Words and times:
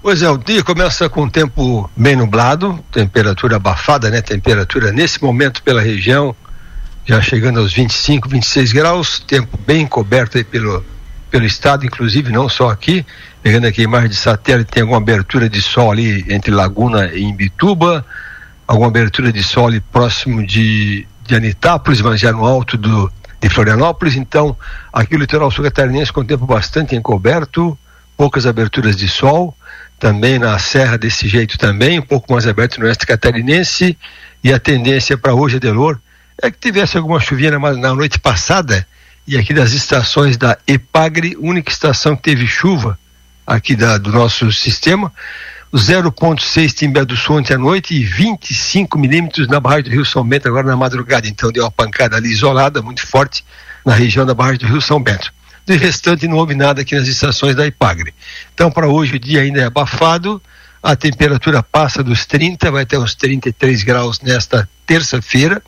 Pois 0.00 0.22
é, 0.22 0.30
o 0.30 0.38
dia 0.38 0.62
começa 0.62 1.08
com 1.08 1.28
tempo 1.28 1.90
bem 1.96 2.14
nublado, 2.14 2.78
temperatura 2.92 3.56
abafada, 3.56 4.08
né? 4.08 4.22
Temperatura 4.22 4.92
nesse 4.92 5.20
momento 5.20 5.60
pela 5.60 5.82
região, 5.82 6.34
já 7.04 7.20
chegando 7.20 7.58
aos 7.58 7.72
25, 7.72 8.28
26 8.28 8.72
graus, 8.72 9.18
tempo 9.18 9.58
bem 9.66 9.88
coberto 9.88 10.38
aí 10.38 10.44
pelo, 10.44 10.84
pelo 11.28 11.44
estado, 11.44 11.84
inclusive 11.84 12.30
não 12.30 12.48
só 12.48 12.70
aqui, 12.70 13.04
pegando 13.42 13.66
aqui 13.66 13.80
a 13.80 13.84
imagem 13.84 14.08
de 14.08 14.16
satélite, 14.16 14.70
tem 14.70 14.82
alguma 14.82 14.98
abertura 15.00 15.48
de 15.48 15.60
sol 15.60 15.90
ali 15.90 16.24
entre 16.28 16.52
Laguna 16.52 17.06
e 17.12 17.24
Imbituba, 17.24 18.06
alguma 18.68 18.88
abertura 18.88 19.32
de 19.32 19.42
sol 19.42 19.66
ali 19.66 19.80
próximo 19.80 20.46
de, 20.46 21.08
de 21.26 21.34
Anitápolis, 21.34 22.00
mas 22.00 22.20
já 22.20 22.30
no 22.30 22.44
alto 22.44 22.76
do, 22.78 23.10
de 23.40 23.48
Florianópolis, 23.48 24.14
então 24.14 24.56
aqui 24.92 25.16
o 25.16 25.18
litoral 25.18 25.50
sul 25.50 25.64
catarinense 25.64 26.12
com 26.12 26.24
tempo 26.24 26.46
bastante 26.46 26.94
encoberto, 26.94 27.76
poucas 28.18 28.46
aberturas 28.46 28.96
de 28.96 29.08
sol, 29.08 29.56
também 29.96 30.40
na 30.40 30.58
serra 30.58 30.98
desse 30.98 31.28
jeito 31.28 31.56
também, 31.56 32.00
um 32.00 32.02
pouco 32.02 32.32
mais 32.32 32.48
aberto 32.48 32.78
no 32.80 32.86
oeste 32.86 33.06
catarinense, 33.06 33.96
e 34.42 34.52
a 34.52 34.58
tendência 34.58 35.16
para 35.16 35.34
hoje, 35.34 35.56
Adelor, 35.56 35.98
é 36.42 36.50
que 36.50 36.58
tivesse 36.58 36.98
alguma 36.98 37.20
chuvinha 37.20 37.52
na, 37.52 37.72
na 37.74 37.94
noite 37.94 38.18
passada, 38.18 38.84
e 39.24 39.38
aqui 39.38 39.54
das 39.54 39.70
estações 39.70 40.36
da 40.36 40.58
Epagre, 40.66 41.36
única 41.38 41.70
estação 41.70 42.16
que 42.16 42.22
teve 42.22 42.44
chuva 42.46 42.98
aqui 43.46 43.76
da, 43.76 43.98
do 43.98 44.10
nosso 44.10 44.52
sistema, 44.52 45.12
0,6 45.72 46.72
Timbé 46.72 47.04
do 47.04 47.16
Sul 47.16 47.36
ontem 47.36 47.54
à 47.54 47.58
noite 47.58 47.94
e 47.94 48.02
25 48.02 48.98
milímetros 48.98 49.46
na 49.46 49.60
barragem 49.60 49.84
do 49.84 49.90
Rio 49.90 50.04
São 50.04 50.26
Bento 50.26 50.48
agora 50.48 50.66
na 50.66 50.76
madrugada. 50.76 51.28
Então 51.28 51.52
deu 51.52 51.64
uma 51.64 51.70
pancada 51.70 52.16
ali 52.16 52.30
isolada, 52.30 52.80
muito 52.80 53.06
forte, 53.06 53.44
na 53.84 53.94
região 53.94 54.24
da 54.24 54.34
barragem 54.34 54.60
do 54.60 54.66
Rio 54.66 54.80
São 54.80 55.00
Bento. 55.00 55.32
De 55.68 55.76
restante 55.76 56.26
não 56.26 56.38
houve 56.38 56.54
nada 56.54 56.80
aqui 56.80 56.94
nas 56.94 57.06
estações 57.06 57.54
da 57.54 57.66
Ipagre. 57.66 58.14
Então 58.54 58.70
para 58.70 58.88
hoje 58.88 59.16
o 59.16 59.18
dia 59.18 59.42
ainda 59.42 59.60
é 59.60 59.64
abafado, 59.64 60.40
a 60.82 60.96
temperatura 60.96 61.62
passa 61.62 62.02
dos 62.02 62.24
30, 62.24 62.70
vai 62.70 62.84
até 62.84 62.98
uns 62.98 63.14
33 63.14 63.82
graus 63.82 64.18
nesta 64.22 64.66
terça-feira. 64.86 65.62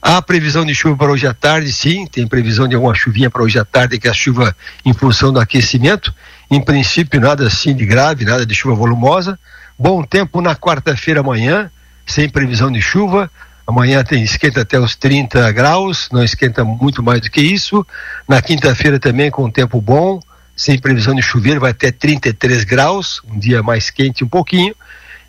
Há 0.00 0.22
previsão 0.22 0.64
de 0.64 0.72
chuva 0.72 0.96
para 0.96 1.10
hoje 1.10 1.26
à 1.26 1.34
tarde, 1.34 1.72
sim, 1.72 2.06
tem 2.06 2.28
previsão 2.28 2.68
de 2.68 2.76
alguma 2.76 2.94
chuvinha 2.94 3.28
para 3.28 3.42
hoje 3.42 3.58
à 3.58 3.64
tarde, 3.64 3.98
que 3.98 4.06
é 4.06 4.12
a 4.12 4.14
chuva 4.14 4.54
em 4.84 4.92
função 4.92 5.32
do 5.32 5.40
aquecimento. 5.40 6.14
Em 6.48 6.64
princípio, 6.64 7.20
nada 7.20 7.44
assim 7.44 7.74
de 7.74 7.84
grave, 7.84 8.24
nada 8.24 8.46
de 8.46 8.54
chuva 8.54 8.76
volumosa. 8.76 9.36
Bom 9.76 10.04
tempo 10.04 10.40
na 10.40 10.54
quarta-feira 10.54 11.18
amanhã, 11.18 11.72
sem 12.06 12.28
previsão 12.28 12.70
de 12.70 12.80
chuva. 12.80 13.28
Amanhã 13.66 14.04
tem 14.04 14.22
esquenta 14.22 14.60
até 14.60 14.78
os 14.78 14.94
30 14.94 15.50
graus, 15.52 16.08
não 16.12 16.22
esquenta 16.22 16.64
muito 16.64 17.02
mais 17.02 17.20
do 17.20 17.30
que 17.30 17.40
isso. 17.40 17.86
Na 18.28 18.42
quinta-feira 18.42 19.00
também 19.00 19.30
com 19.30 19.50
tempo 19.50 19.80
bom, 19.80 20.20
sem 20.54 20.78
previsão 20.78 21.14
de 21.14 21.22
chover, 21.22 21.58
vai 21.58 21.70
até 21.70 21.90
33 21.90 22.64
graus, 22.64 23.22
um 23.26 23.38
dia 23.38 23.62
mais 23.62 23.90
quente 23.90 24.22
um 24.22 24.28
pouquinho. 24.28 24.74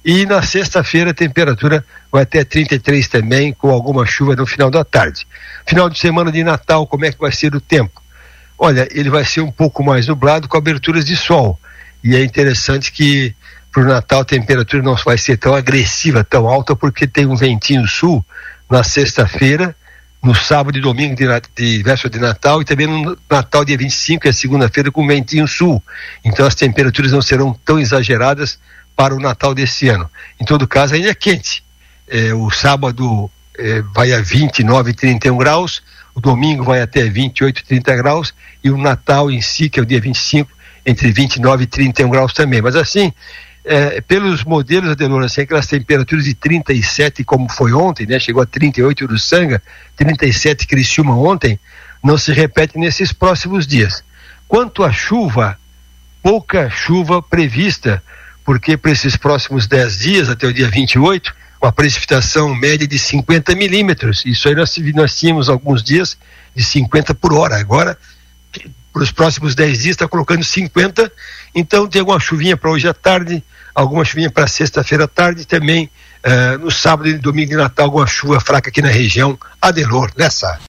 E 0.03 0.25
na 0.25 0.43
sexta-feira 0.43 1.11
a 1.11 1.13
temperatura 1.13 1.83
vai 2.11 2.23
até 2.23 2.43
33 2.43 3.07
também, 3.07 3.53
com 3.53 3.71
alguma 3.71 4.05
chuva 4.05 4.35
no 4.35 4.45
final 4.45 4.69
da 4.69 4.83
tarde. 4.83 5.25
Final 5.65 5.89
de 5.89 5.97
semana 5.97 6.31
de 6.31 6.43
Natal, 6.43 6.85
como 6.85 7.05
é 7.05 7.11
que 7.11 7.19
vai 7.19 7.31
ser 7.31 7.55
o 7.55 7.61
tempo? 7.61 8.03
Olha, 8.57 8.87
ele 8.91 9.09
vai 9.09 9.25
ser 9.25 9.41
um 9.41 9.51
pouco 9.51 9.83
mais 9.83 10.07
nublado 10.07 10.47
com 10.47 10.57
aberturas 10.57 11.05
de 11.05 11.15
sol. 11.15 11.59
E 12.03 12.15
é 12.15 12.23
interessante 12.23 12.91
que 12.91 13.33
para 13.75 13.83
o 13.83 13.87
Natal 13.87 14.21
a 14.21 14.25
temperatura 14.25 14.81
não 14.81 14.95
vai 14.95 15.17
ser 15.17 15.35
tão 15.35 15.53
agressiva, 15.53 16.23
tão 16.23 16.47
alta, 16.47 16.77
porque 16.77 17.05
tem 17.05 17.25
um 17.25 17.35
ventinho 17.35 17.85
sul 17.85 18.25
na 18.69 18.85
sexta-feira, 18.85 19.75
no 20.23 20.33
sábado 20.33 20.77
e 20.77 20.81
domingo 20.81 21.13
de, 21.13 21.25
de 21.53 21.83
véspera 21.83 22.09
de 22.09 22.19
Natal 22.19 22.61
e 22.61 22.65
também 22.65 22.87
no 22.87 23.17
Natal 23.29 23.65
dia 23.65 23.77
25, 23.77 24.21
que 24.21 24.29
é 24.29 24.31
segunda-feira, 24.31 24.89
com 24.89 25.05
ventinho 25.05 25.45
sul. 25.45 25.83
Então 26.23 26.45
as 26.45 26.55
temperaturas 26.55 27.11
não 27.11 27.21
serão 27.21 27.53
tão 27.65 27.77
exageradas 27.77 28.57
para 28.95 29.13
o 29.13 29.19
Natal 29.19 29.53
desse 29.53 29.89
ano. 29.89 30.09
Em 30.39 30.45
todo 30.45 30.65
caso, 30.65 30.95
ainda 30.95 31.09
é 31.09 31.13
quente. 31.13 31.61
É, 32.07 32.33
o 32.33 32.49
sábado 32.51 33.29
é, 33.59 33.81
vai 33.93 34.13
a 34.13 34.21
29, 34.21 34.93
31 34.93 35.35
graus, 35.35 35.83
o 36.15 36.21
domingo 36.21 36.63
vai 36.63 36.81
até 36.81 37.03
28, 37.09 37.65
30 37.65 37.95
graus 37.97 38.33
e 38.63 38.71
o 38.71 38.77
Natal 38.77 39.29
em 39.29 39.41
si, 39.41 39.69
que 39.69 39.81
é 39.81 39.83
o 39.83 39.85
dia 39.85 39.99
25, 39.99 40.49
entre 40.85 41.11
29 41.11 41.65
e 41.65 41.67
31 41.67 42.09
graus 42.09 42.31
também. 42.31 42.61
Mas 42.61 42.77
assim, 42.77 43.11
é, 43.65 43.99
pelos 43.99 44.43
modelos, 44.43 44.91
Adelor, 44.91 45.23
assim, 45.23 45.41
aquelas 45.41 45.65
temperaturas 45.65 46.25
de 46.25 46.35
37, 46.35 47.23
como 47.23 47.49
foi 47.49 47.73
ontem, 47.73 48.05
né? 48.05 48.19
Chegou 48.19 48.43
a 48.43 48.45
38 48.45 49.07
do 49.07 49.17
Sanga, 49.17 49.61
37 49.95 50.67
Criciúma 50.67 51.17
ontem, 51.17 51.59
não 52.03 52.17
se 52.17 52.31
repete 52.31 52.77
nesses 52.77 53.11
próximos 53.11 53.65
dias. 53.65 54.03
Quanto 54.47 54.83
à 54.83 54.91
chuva, 54.91 55.57
pouca 56.21 56.69
chuva 56.69 57.21
prevista, 57.21 58.03
porque 58.43 58.77
para 58.77 58.91
esses 58.91 59.17
próximos 59.17 59.65
10 59.65 59.99
dias, 59.99 60.29
até 60.29 60.45
o 60.45 60.53
dia 60.53 60.69
28, 60.69 61.33
uma 61.59 61.71
precipitação 61.71 62.53
média 62.53 62.87
de 62.87 62.99
50 62.99 63.55
milímetros. 63.55 64.23
Isso 64.25 64.47
aí 64.47 64.53
nós, 64.53 64.77
nós 64.93 65.17
tínhamos 65.17 65.49
alguns 65.49 65.81
dias 65.81 66.15
de 66.55 66.63
50 66.63 67.15
por 67.15 67.33
hora. 67.33 67.57
Agora 67.57 67.97
para 68.95 69.03
os 69.03 69.11
próximos 69.11 69.53
10 69.55 69.79
dias, 69.79 69.93
está 69.95 70.07
colocando 70.07 70.41
50. 70.41 71.11
Então 71.53 71.85
tem 71.85 71.99
alguma 71.99 72.17
chuvinha 72.17 72.55
para 72.55 72.71
hoje 72.71 72.87
à 72.87 72.93
tarde, 72.93 73.43
alguma 73.73 74.05
chuvinha 74.05 74.31
para 74.31 74.47
sexta-feira 74.47 75.03
à 75.03 75.07
tarde 75.07 75.45
também. 75.45 75.89
Uh, 76.25 76.57
no 76.59 76.71
sábado 76.71 77.09
e 77.09 77.17
domingo 77.17 77.49
de 77.49 77.57
Natal, 77.57 77.87
alguma 77.87 78.07
chuva 78.07 78.39
fraca 78.39 78.69
aqui 78.69 78.81
na 78.81 78.87
região. 78.87 79.37
Adelor, 79.61 80.11
nessa. 80.17 80.57